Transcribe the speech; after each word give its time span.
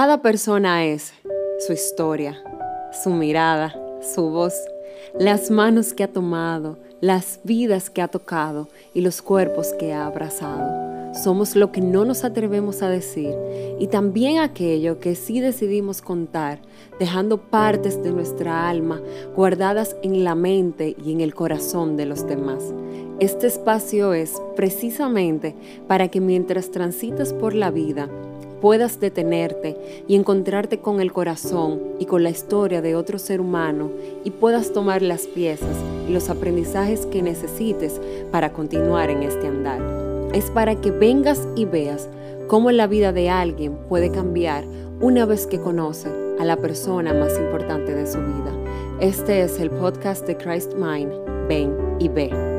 Cada 0.00 0.22
persona 0.22 0.84
es 0.84 1.12
su 1.66 1.72
historia, 1.72 2.40
su 3.02 3.10
mirada, 3.10 3.74
su 4.00 4.30
voz, 4.30 4.54
las 5.18 5.50
manos 5.50 5.92
que 5.92 6.04
ha 6.04 6.12
tomado, 6.12 6.78
las 7.00 7.40
vidas 7.42 7.90
que 7.90 8.00
ha 8.00 8.06
tocado 8.06 8.68
y 8.94 9.00
los 9.00 9.20
cuerpos 9.22 9.74
que 9.76 9.92
ha 9.92 10.06
abrazado. 10.06 11.12
Somos 11.14 11.56
lo 11.56 11.72
que 11.72 11.80
no 11.80 12.04
nos 12.04 12.22
atrevemos 12.22 12.80
a 12.82 12.88
decir 12.88 13.34
y 13.80 13.88
también 13.88 14.38
aquello 14.38 15.00
que 15.00 15.16
sí 15.16 15.40
decidimos 15.40 16.00
contar, 16.00 16.60
dejando 17.00 17.38
partes 17.38 18.00
de 18.00 18.12
nuestra 18.12 18.68
alma 18.68 19.02
guardadas 19.34 19.96
en 20.04 20.22
la 20.22 20.36
mente 20.36 20.94
y 21.04 21.10
en 21.10 21.20
el 21.20 21.34
corazón 21.34 21.96
de 21.96 22.06
los 22.06 22.24
demás. 22.24 22.72
Este 23.18 23.48
espacio 23.48 24.14
es 24.14 24.40
precisamente 24.54 25.56
para 25.88 26.06
que 26.06 26.20
mientras 26.20 26.70
transitas 26.70 27.32
por 27.32 27.52
la 27.52 27.72
vida, 27.72 28.08
puedas 28.60 29.00
detenerte 29.00 29.76
y 30.06 30.14
encontrarte 30.16 30.80
con 30.80 31.00
el 31.00 31.12
corazón 31.12 31.80
y 31.98 32.06
con 32.06 32.22
la 32.22 32.30
historia 32.30 32.82
de 32.82 32.94
otro 32.94 33.18
ser 33.18 33.40
humano 33.40 33.90
y 34.24 34.30
puedas 34.30 34.72
tomar 34.72 35.02
las 35.02 35.26
piezas 35.26 35.76
y 36.08 36.12
los 36.12 36.28
aprendizajes 36.30 37.06
que 37.06 37.22
necesites 37.22 38.00
para 38.30 38.52
continuar 38.52 39.10
en 39.10 39.22
este 39.22 39.46
andar. 39.46 39.80
Es 40.34 40.50
para 40.50 40.80
que 40.80 40.90
vengas 40.90 41.46
y 41.56 41.64
veas 41.64 42.08
cómo 42.48 42.70
la 42.70 42.86
vida 42.86 43.12
de 43.12 43.30
alguien 43.30 43.76
puede 43.88 44.10
cambiar 44.10 44.64
una 45.00 45.26
vez 45.26 45.46
que 45.46 45.60
conoce 45.60 46.08
a 46.38 46.44
la 46.44 46.56
persona 46.56 47.14
más 47.14 47.38
importante 47.38 47.94
de 47.94 48.06
su 48.06 48.18
vida. 48.18 48.52
Este 49.00 49.42
es 49.42 49.60
el 49.60 49.70
podcast 49.70 50.26
de 50.26 50.36
Christ 50.36 50.74
Mind. 50.74 51.12
Ven 51.48 51.74
y 51.98 52.08
ve. 52.08 52.57